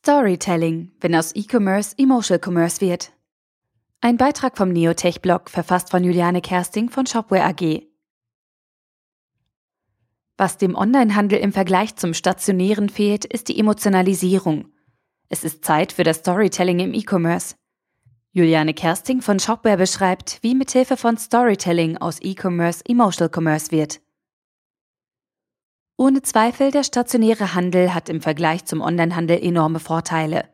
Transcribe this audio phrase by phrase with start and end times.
[0.00, 3.10] Storytelling, wenn aus E-Commerce Emotional Commerce wird.
[4.00, 7.82] Ein Beitrag vom Neotech-Blog, verfasst von Juliane Kersting von Shopware AG.
[10.36, 14.72] Was dem Onlinehandel im Vergleich zum stationären fehlt, ist die Emotionalisierung.
[15.30, 17.56] Es ist Zeit für das Storytelling im E-Commerce.
[18.30, 24.00] Juliane Kersting von Shopware beschreibt, wie mithilfe von Storytelling aus E-Commerce Emotional Commerce wird.
[26.00, 30.44] Ohne Zweifel, der stationäre Handel hat im Vergleich zum Onlinehandel enorme Vorteile.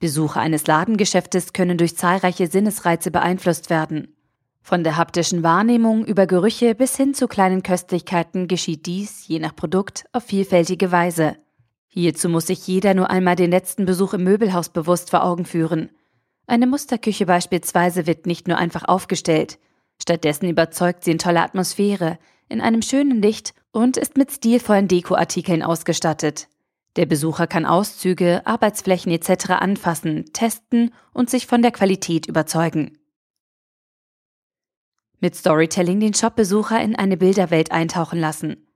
[0.00, 4.14] Besucher eines Ladengeschäftes können durch zahlreiche Sinnesreize beeinflusst werden.
[4.60, 9.56] Von der haptischen Wahrnehmung über Gerüche bis hin zu kleinen Köstlichkeiten geschieht dies, je nach
[9.56, 11.38] Produkt, auf vielfältige Weise.
[11.86, 15.88] Hierzu muss sich jeder nur einmal den letzten Besuch im Möbelhaus bewusst vor Augen führen.
[16.46, 19.58] Eine Musterküche beispielsweise wird nicht nur einfach aufgestellt.
[20.02, 22.18] Stattdessen überzeugt sie in toller Atmosphäre,
[22.48, 26.48] in einem schönen Licht und ist mit stilvollen Dekoartikeln ausgestattet.
[26.96, 29.50] Der Besucher kann Auszüge, Arbeitsflächen etc.
[29.50, 32.98] anfassen, testen und sich von der Qualität überzeugen.
[35.20, 38.66] Mit Storytelling den Shopbesucher in eine Bilderwelt eintauchen lassen.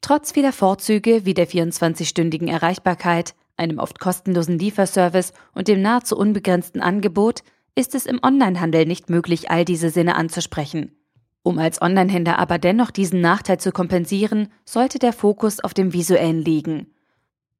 [0.00, 6.80] Trotz vieler Vorzüge wie der 24-stündigen Erreichbarkeit, einem oft kostenlosen Lieferservice und dem nahezu unbegrenzten
[6.80, 7.42] Angebot
[7.74, 10.92] ist es im Onlinehandel nicht möglich, all diese Sinne anzusprechen.
[11.44, 16.40] Um als Onlinehändler aber dennoch diesen Nachteil zu kompensieren, sollte der Fokus auf dem Visuellen
[16.40, 16.86] liegen.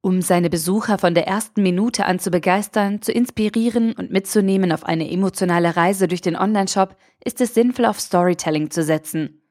[0.01, 4.85] Um seine Besucher von der ersten Minute an zu begeistern, zu inspirieren und mitzunehmen auf
[4.85, 9.43] eine emotionale Reise durch den Onlineshop, ist es sinnvoll, auf Storytelling zu setzen.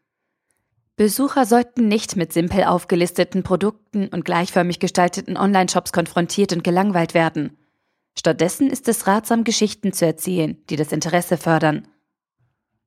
[0.96, 7.56] Besucher sollten nicht mit simpel aufgelisteten Produkten und gleichförmig gestalteten Online-Shops konfrontiert und gelangweilt werden.
[8.18, 11.88] Stattdessen ist es ratsam, Geschichten zu erzählen, die das Interesse fördern.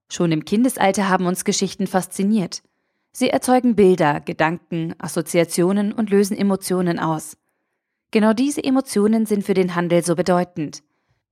[0.09, 2.62] Schon im Kindesalter haben uns Geschichten fasziniert.
[3.12, 7.37] Sie erzeugen Bilder, Gedanken, Assoziationen und lösen Emotionen aus.
[8.11, 10.83] Genau diese Emotionen sind für den Handel so bedeutend.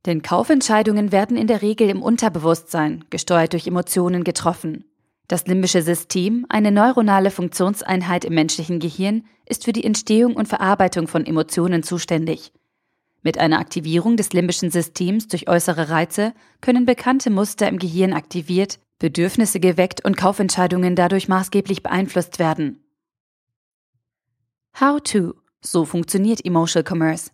[0.07, 4.85] Denn Kaufentscheidungen werden in der Regel im Unterbewusstsein, gesteuert durch Emotionen, getroffen.
[5.29, 11.07] Das limbische System, eine neuronale Funktionseinheit im menschlichen Gehirn, ist für die Entstehung und Verarbeitung
[11.07, 12.53] von Emotionen zuständig.
[13.25, 18.79] Mit einer Aktivierung des limbischen Systems durch äußere Reize können bekannte Muster im Gehirn aktiviert,
[18.99, 22.85] Bedürfnisse geweckt und Kaufentscheidungen dadurch maßgeblich beeinflusst werden.
[24.79, 25.35] How to.
[25.63, 27.31] So funktioniert Emotional Commerce.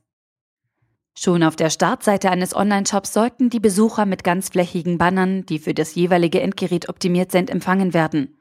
[1.18, 5.96] Schon auf der Startseite eines Online-Shops sollten die Besucher mit ganzflächigen Bannern, die für das
[5.96, 8.39] jeweilige Endgerät optimiert sind, empfangen werden.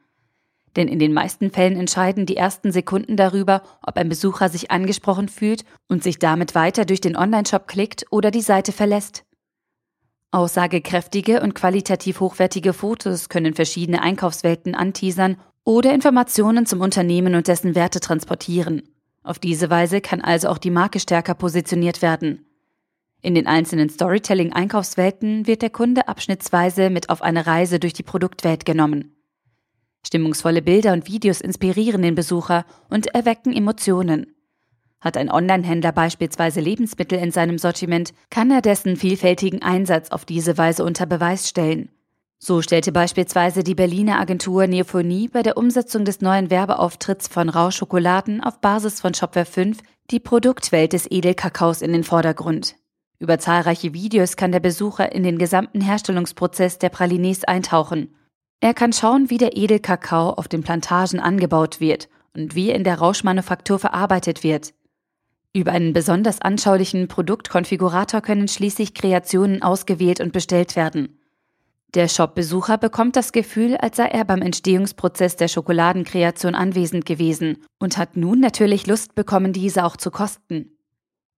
[0.76, 5.28] Denn in den meisten Fällen entscheiden die ersten Sekunden darüber, ob ein Besucher sich angesprochen
[5.28, 9.24] fühlt und sich damit weiter durch den Onlineshop klickt oder die Seite verlässt.
[10.30, 17.74] Aussagekräftige und qualitativ hochwertige Fotos können verschiedene Einkaufswelten anteasern oder Informationen zum Unternehmen und dessen
[17.74, 18.82] Werte transportieren.
[19.24, 22.46] Auf diese Weise kann also auch die Marke stärker positioniert werden.
[23.22, 28.64] In den einzelnen Storytelling-Einkaufswelten wird der Kunde abschnittsweise mit auf eine Reise durch die Produktwelt
[28.64, 29.19] genommen.
[30.06, 34.34] Stimmungsvolle Bilder und Videos inspirieren den Besucher und erwecken Emotionen.
[35.00, 40.58] Hat ein Onlinehändler beispielsweise Lebensmittel in seinem Sortiment, kann er dessen vielfältigen Einsatz auf diese
[40.58, 41.90] Weise unter Beweis stellen.
[42.38, 47.76] So stellte beispielsweise die Berliner Agentur Neophonie bei der Umsetzung des neuen Werbeauftritts von Rausch
[47.76, 49.78] Schokoladen auf Basis von Shopware 5
[50.10, 52.76] die Produktwelt des Edelkakaos in den Vordergrund.
[53.18, 58.14] Über zahlreiche Videos kann der Besucher in den gesamten Herstellungsprozess der Pralines eintauchen
[58.60, 62.98] er kann schauen, wie der Edelkakao auf den Plantagen angebaut wird und wie in der
[62.98, 64.74] Rauschmanufaktur verarbeitet wird.
[65.54, 71.18] Über einen besonders anschaulichen Produktkonfigurator können schließlich Kreationen ausgewählt und bestellt werden.
[71.94, 77.96] Der Shopbesucher bekommt das Gefühl, als sei er beim Entstehungsprozess der Schokoladenkreation anwesend gewesen und
[77.96, 80.76] hat nun natürlich Lust bekommen, diese auch zu kosten.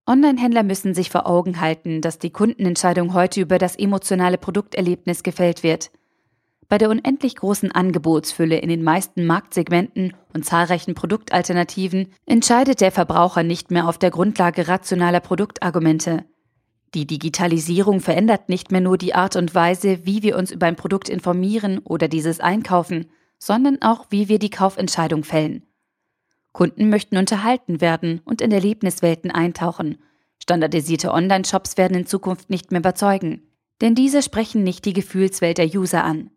[0.06, 5.62] Online-Händler müssen sich vor Augen halten, dass die Kundenentscheidung heute über das emotionale Produkterlebnis gefällt
[5.62, 5.92] wird–
[6.72, 13.42] bei der unendlich großen Angebotsfülle in den meisten Marktsegmenten und zahlreichen Produktalternativen entscheidet der Verbraucher
[13.42, 16.24] nicht mehr auf der Grundlage rationaler Produktargumente.
[16.94, 20.76] Die Digitalisierung verändert nicht mehr nur die Art und Weise, wie wir uns über ein
[20.76, 25.66] Produkt informieren oder dieses einkaufen, sondern auch, wie wir die Kaufentscheidung fällen.
[26.52, 29.98] Kunden möchten unterhalten werden und in Erlebniswelten eintauchen.
[30.42, 33.42] Standardisierte Online-Shops werden in Zukunft nicht mehr überzeugen,
[33.82, 36.30] denn diese sprechen nicht die Gefühlswelt der User an.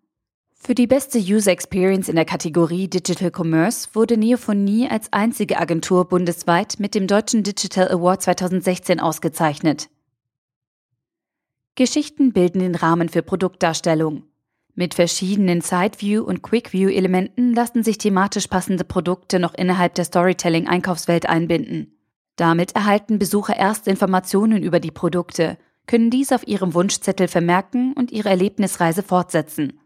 [0.65, 6.09] Für die beste User Experience in der Kategorie Digital Commerce wurde Neophonie als einzige Agentur
[6.09, 9.89] bundesweit mit dem Deutschen Digital Award 2016 ausgezeichnet.
[11.75, 14.23] Geschichten bilden den Rahmen für Produktdarstellung.
[14.73, 21.95] Mit verschiedenen Sideview- und Quickview-Elementen lassen sich thematisch passende Produkte noch innerhalb der Storytelling-Einkaufswelt einbinden.
[22.37, 28.11] Damit erhalten Besucher erste Informationen über die Produkte, können dies auf ihrem Wunschzettel vermerken und
[28.11, 29.79] ihre Erlebnisreise fortsetzen.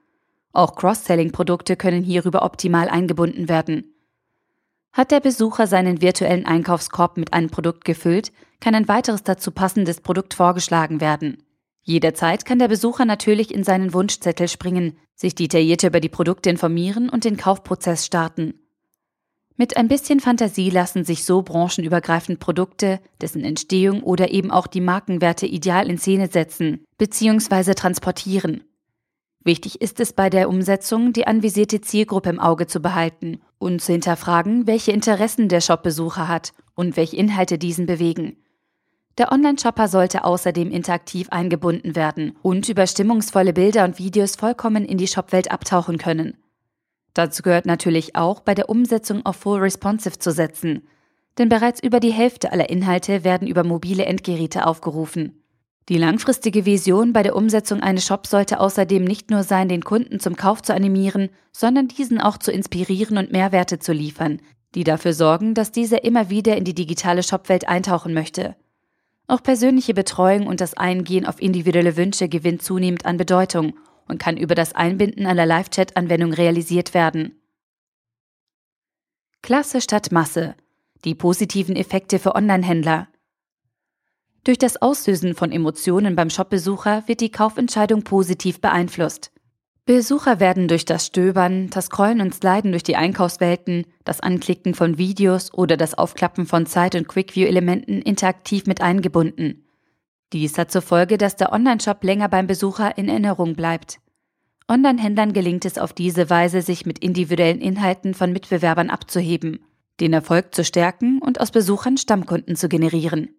[0.51, 3.93] Auch Cross-Selling-Produkte können hierüber optimal eingebunden werden.
[4.91, 10.01] Hat der Besucher seinen virtuellen Einkaufskorb mit einem Produkt gefüllt, kann ein weiteres dazu passendes
[10.01, 11.43] Produkt vorgeschlagen werden.
[11.81, 17.09] Jederzeit kann der Besucher natürlich in seinen Wunschzettel springen, sich detailliert über die Produkte informieren
[17.09, 18.55] und den Kaufprozess starten.
[19.55, 24.81] Mit ein bisschen Fantasie lassen sich so branchenübergreifend Produkte, dessen Entstehung oder eben auch die
[24.81, 27.73] Markenwerte ideal in Szene setzen bzw.
[27.73, 28.63] transportieren.
[29.43, 33.93] Wichtig ist es bei der Umsetzung, die anvisierte Zielgruppe im Auge zu behalten und zu
[33.93, 38.35] hinterfragen, welche Interessen der Shopbesucher hat und welche Inhalte diesen bewegen.
[39.17, 44.97] Der Online-Shopper sollte außerdem interaktiv eingebunden werden und über stimmungsvolle Bilder und Videos vollkommen in
[44.97, 46.37] die Shopwelt abtauchen können.
[47.13, 50.87] Dazu gehört natürlich auch, bei der Umsetzung auf Full Responsive zu setzen,
[51.37, 55.38] denn bereits über die Hälfte aller Inhalte werden über mobile Endgeräte aufgerufen.
[55.89, 60.19] Die langfristige Vision bei der Umsetzung eines Shops sollte außerdem nicht nur sein, den Kunden
[60.19, 64.39] zum Kauf zu animieren, sondern diesen auch zu inspirieren und Mehrwerte zu liefern,
[64.75, 68.55] die dafür sorgen, dass dieser immer wieder in die digitale Shopwelt eintauchen möchte.
[69.25, 73.73] Auch persönliche Betreuung und das Eingehen auf individuelle Wünsche gewinnt zunehmend an Bedeutung
[74.07, 77.41] und kann über das Einbinden einer Live-Chat-Anwendung realisiert werden.
[79.41, 80.53] Klasse statt Masse.
[81.03, 83.07] Die positiven Effekte für Online-Händler.
[84.43, 89.31] Durch das Auslösen von Emotionen beim Shopbesucher wird die Kaufentscheidung positiv beeinflusst.
[89.85, 94.99] Besucher werden durch das Stöbern, das Scrollen und Sliden durch die Einkaufswelten, das Anklicken von
[94.99, 99.65] Videos oder das Aufklappen von Zeit- und Quickview-Elementen interaktiv mit eingebunden.
[100.31, 103.99] Dies hat zur Folge, dass der Onlineshop länger beim Besucher in Erinnerung bleibt.
[104.67, 109.65] Online-Händlern gelingt es auf diese Weise, sich mit individuellen Inhalten von Mitbewerbern abzuheben,
[109.99, 113.38] den Erfolg zu stärken und aus Besuchern Stammkunden zu generieren.